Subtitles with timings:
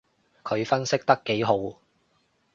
[0.43, 1.77] 佢分析得幾號